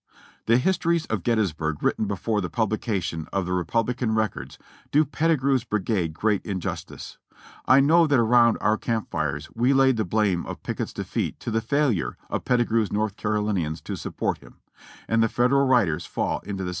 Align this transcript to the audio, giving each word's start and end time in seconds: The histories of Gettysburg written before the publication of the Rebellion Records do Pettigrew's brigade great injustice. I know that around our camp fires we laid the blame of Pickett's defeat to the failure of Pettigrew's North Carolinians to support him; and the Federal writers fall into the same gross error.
The 0.47 0.57
histories 0.57 1.05
of 1.11 1.21
Gettysburg 1.21 1.83
written 1.83 2.05
before 2.05 2.41
the 2.41 2.49
publication 2.49 3.27
of 3.31 3.45
the 3.45 3.53
Rebellion 3.53 4.15
Records 4.15 4.57
do 4.89 5.05
Pettigrew's 5.05 5.63
brigade 5.63 6.15
great 6.15 6.43
injustice. 6.43 7.19
I 7.67 7.81
know 7.81 8.07
that 8.07 8.17
around 8.17 8.57
our 8.61 8.79
camp 8.79 9.11
fires 9.11 9.47
we 9.53 9.73
laid 9.73 9.97
the 9.97 10.03
blame 10.03 10.43
of 10.47 10.63
Pickett's 10.63 10.91
defeat 10.91 11.39
to 11.41 11.51
the 11.51 11.61
failure 11.61 12.17
of 12.31 12.45
Pettigrew's 12.45 12.91
North 12.91 13.15
Carolinians 13.15 13.79
to 13.81 13.95
support 13.95 14.39
him; 14.39 14.55
and 15.07 15.21
the 15.21 15.29
Federal 15.29 15.67
writers 15.67 16.07
fall 16.07 16.39
into 16.39 16.39
the 16.39 16.45
same 16.45 16.55
gross 16.55 16.59
error. 16.61 16.69